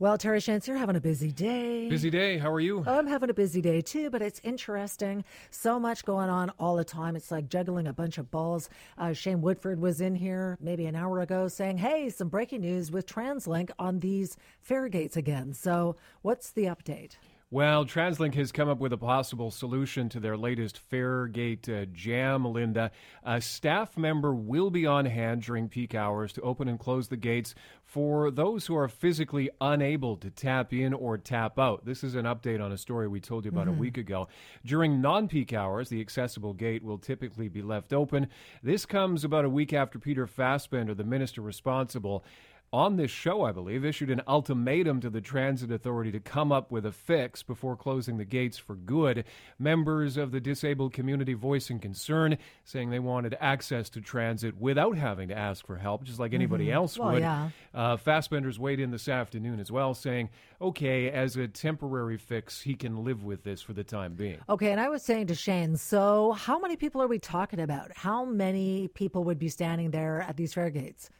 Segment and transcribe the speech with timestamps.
[0.00, 1.88] Well, Terry Schintz, you're having a busy day.
[1.88, 2.38] Busy day.
[2.38, 2.84] How are you?
[2.86, 5.24] I'm having a busy day too, but it's interesting.
[5.50, 7.16] So much going on all the time.
[7.16, 8.70] It's like juggling a bunch of balls.
[8.96, 12.92] Uh, Shane Woodford was in here maybe an hour ago saying, hey, some breaking news
[12.92, 15.52] with TransLink on these fare gates again.
[15.52, 17.16] So, what's the update?
[17.50, 21.86] Well, TransLink has come up with a possible solution to their latest fare gate uh,
[21.86, 22.90] jam, Lynda.
[23.24, 27.16] A staff member will be on hand during peak hours to open and close the
[27.16, 31.86] gates for those who are physically unable to tap in or tap out.
[31.86, 33.78] This is an update on a story we told you about mm-hmm.
[33.78, 34.28] a week ago.
[34.66, 38.28] During non peak hours, the accessible gate will typically be left open.
[38.62, 42.26] This comes about a week after Peter Fassbender, the minister responsible,
[42.72, 46.70] on this show, I believe, issued an ultimatum to the Transit Authority to come up
[46.70, 49.24] with a fix before closing the gates for good.
[49.58, 55.28] Members of the disabled community voicing concern, saying they wanted access to transit without having
[55.28, 56.74] to ask for help, just like anybody mm-hmm.
[56.74, 57.22] else well, would.
[57.22, 57.50] Yeah.
[57.74, 60.28] Uh, Fassbender's weighed in this afternoon as well, saying,
[60.60, 64.38] okay, as a temporary fix, he can live with this for the time being.
[64.48, 67.92] Okay, and I was saying to Shane, so how many people are we talking about?
[67.94, 71.10] How many people would be standing there at these fare gates?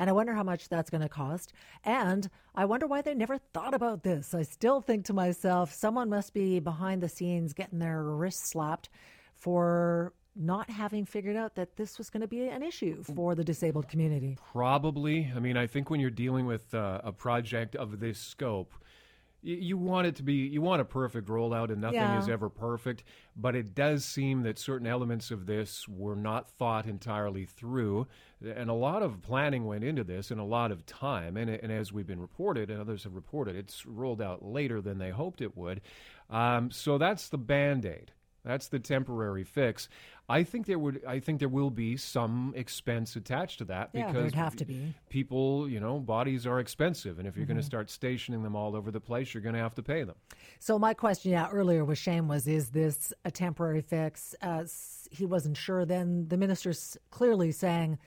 [0.00, 1.52] And I wonder how much that's going to cost.
[1.84, 4.32] And I wonder why they never thought about this.
[4.32, 8.88] I still think to myself, someone must be behind the scenes getting their wrists slapped
[9.34, 13.44] for not having figured out that this was going to be an issue for the
[13.44, 14.38] disabled community.
[14.52, 15.30] Probably.
[15.36, 18.72] I mean, I think when you're dealing with uh, a project of this scope,
[19.42, 22.18] you want it to be you want a perfect rollout and nothing yeah.
[22.18, 23.04] is ever perfect
[23.36, 28.06] but it does seem that certain elements of this were not thought entirely through.
[28.44, 31.72] And a lot of planning went into this and a lot of time and, and
[31.72, 35.40] as we've been reported and others have reported it's rolled out later than they hoped
[35.40, 35.80] it would.
[36.28, 38.12] Um, so that's the band-aid
[38.44, 39.88] that's the temporary fix.
[40.28, 44.06] I think there would I think there will be some expense attached to that yeah,
[44.06, 44.94] because there'd have to be.
[45.08, 47.54] people, you know, bodies are expensive and if you're mm-hmm.
[47.54, 50.04] going to start stationing them all over the place, you're going to have to pay
[50.04, 50.16] them.
[50.58, 54.34] So my question yeah earlier with Shane was is this a temporary fix?
[54.40, 54.64] Uh,
[55.10, 57.98] he wasn't sure then the minister's clearly saying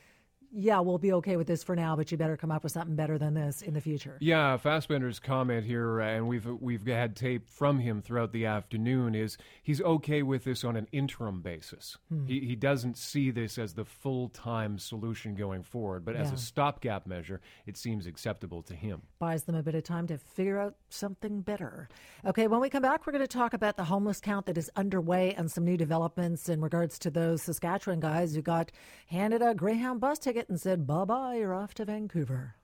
[0.56, 2.96] yeah, we'll be okay with this for now, but you better come up with something
[2.96, 4.18] better than this in the future.
[4.20, 9.16] Yeah, Fassbender's comment here, uh, and we've we've had tape from him throughout the afternoon,
[9.16, 11.98] is he's okay with this on an interim basis.
[12.10, 12.26] Hmm.
[12.28, 16.22] He he doesn't see this as the full time solution going forward, but yeah.
[16.22, 19.02] as a stopgap measure, it seems acceptable to him.
[19.18, 21.90] Buys them a bit of time to figure out something better.
[22.26, 24.70] Okay, when we come back, we're going to talk about the homeless count that is
[24.76, 28.72] underway and some new developments in regards to those Saskatchewan guys who got
[29.08, 32.56] handed a Greyhound bus ticket and said, bye bye, you're off to Vancouver.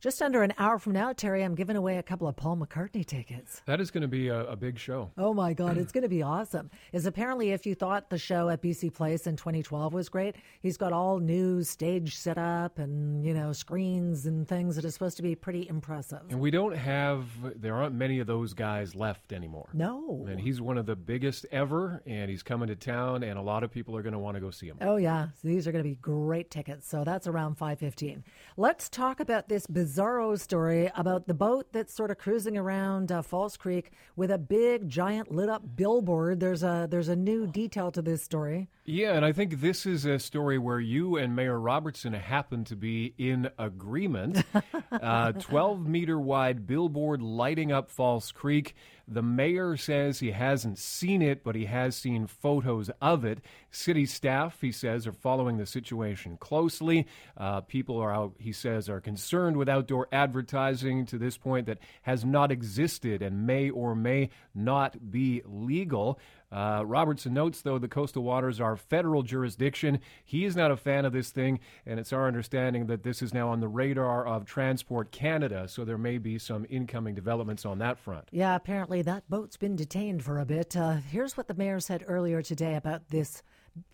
[0.00, 3.04] Just under an hour from now, Terry, I'm giving away a couple of Paul McCartney
[3.04, 3.62] tickets.
[3.66, 5.10] That is going to be a, a big show.
[5.18, 6.70] Oh my God, it's going to be awesome.
[6.92, 10.76] Is apparently if you thought the show at BC Place in 2012 was great, he's
[10.76, 15.16] got all new stage set up and you know screens and things that is supposed
[15.16, 16.20] to be pretty impressive.
[16.30, 17.24] And we don't have,
[17.60, 19.68] there aren't many of those guys left anymore.
[19.72, 20.26] No.
[20.30, 23.64] And he's one of the biggest ever, and he's coming to town, and a lot
[23.64, 24.78] of people are going to want to go see him.
[24.80, 26.88] Oh yeah, these are going to be great tickets.
[26.88, 28.22] So that's around 5:15.
[28.56, 33.22] Let's talk about this bizarro story about the boat that's sort of cruising around uh,
[33.22, 36.40] False Creek with a big, giant, lit up billboard.
[36.40, 38.68] There's a there's a new detail to this story.
[38.84, 42.76] Yeah, and I think this is a story where you and Mayor Robertson happen to
[42.76, 44.44] be in agreement.
[44.92, 48.74] uh, Twelve meter wide billboard lighting up False Creek.
[49.10, 53.38] The mayor says he hasn't seen it, but he has seen photos of it.
[53.70, 57.06] City staff, he says, are following the situation closely.
[57.34, 61.78] Uh, people are out, he says, are concerned with outdoor advertising to this point that
[62.02, 66.18] has not existed and may or may not be legal.
[66.50, 70.00] Uh, Robertson notes, though, the coastal waters are federal jurisdiction.
[70.24, 73.34] He is not a fan of this thing, and it's our understanding that this is
[73.34, 77.78] now on the radar of Transport Canada, so there may be some incoming developments on
[77.78, 78.28] that front.
[78.32, 80.76] Yeah, apparently that boat's been detained for a bit.
[80.76, 83.42] Uh, here's what the mayor said earlier today about this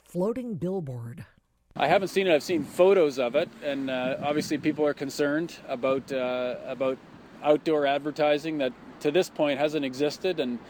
[0.05, 1.27] floating billboard.
[1.77, 2.33] I haven't seen it.
[2.33, 6.99] I've seen photos of it, and uh, obviously people are concerned about uh, about
[7.43, 10.61] outdoor advertising that to this point hasn't existed, and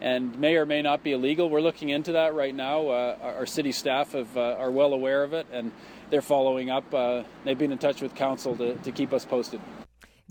[0.00, 1.50] and may or may not be illegal.
[1.50, 2.86] We're looking into that right now.
[2.86, 5.72] Uh, our city staff have, uh, are well aware of it, and
[6.10, 6.94] they're following up.
[6.94, 9.60] Uh, they've been in touch with council to, to keep us posted.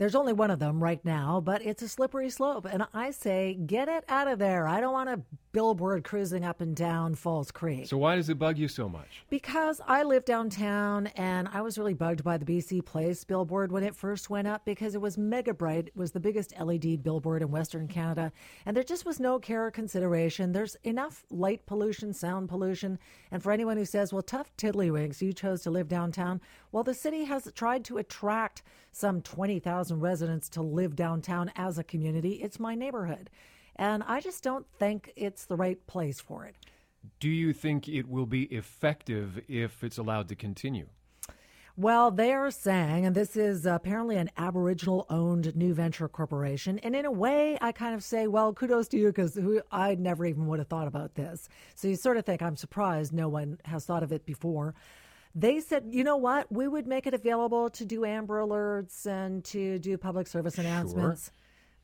[0.01, 2.65] There's only one of them right now, but it's a slippery slope.
[2.65, 4.67] And I say, get it out of there.
[4.67, 5.21] I don't want a
[5.51, 7.85] billboard cruising up and down False Creek.
[7.85, 9.23] So why does it bug you so much?
[9.29, 13.83] Because I live downtown and I was really bugged by the BC Place billboard when
[13.83, 15.89] it first went up because it was mega bright.
[15.89, 18.31] It was the biggest LED billboard in Western Canada
[18.65, 20.51] and there just was no care or consideration.
[20.51, 22.97] There's enough light pollution, sound pollution,
[23.29, 26.93] and for anyone who says, "Well, tough tiddlywinks, you chose to live downtown," well, the
[26.95, 32.33] city has tried to attract some 20,000 residents to live downtown as a community.
[32.33, 33.29] It's my neighborhood.
[33.75, 36.55] And I just don't think it's the right place for it.
[37.19, 40.87] Do you think it will be effective if it's allowed to continue?
[41.77, 46.79] Well, they're saying, and this is apparently an Aboriginal owned new venture corporation.
[46.79, 49.39] And in a way, I kind of say, well, kudos to you because
[49.71, 51.47] I never even would have thought about this.
[51.73, 54.75] So you sort of think, I'm surprised no one has thought of it before.
[55.33, 56.51] They said, you know what?
[56.51, 61.25] We would make it available to do Amber Alerts and to do public service announcements.
[61.25, 61.33] Sure.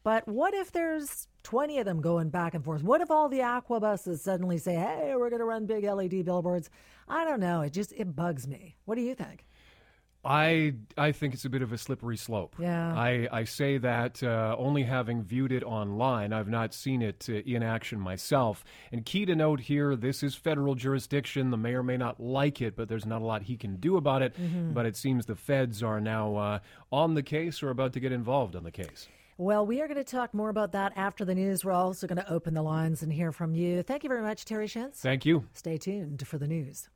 [0.03, 2.83] But what if there's 20 of them going back and forth?
[2.83, 6.23] What if all the aqua buses suddenly say, hey, we're going to run big LED
[6.23, 6.69] billboards?
[7.09, 7.61] I don't know.
[7.61, 8.77] It just, it bugs me.
[8.85, 9.45] What do you think?
[10.27, 12.57] I I think it's a bit of a slippery slope.
[12.59, 12.93] Yeah.
[12.93, 16.33] I, I say that uh, only having viewed it online.
[16.33, 18.65] I've not seen it uh, in action myself.
[18.91, 21.49] And key to note here, this is federal jurisdiction.
[21.49, 24.21] The mayor may not like it, but there's not a lot he can do about
[24.21, 24.33] it.
[24.35, 24.73] Mm-hmm.
[24.73, 26.59] But it seems the feds are now uh,
[26.91, 29.07] on the case or about to get involved on the case.
[29.37, 31.63] Well, we are going to talk more about that after the news.
[31.63, 33.83] We're also going to open the lines and hear from you.
[33.83, 34.95] Thank you very much, Terry Schintz.
[34.95, 35.45] Thank you.
[35.53, 36.89] Stay tuned for the news.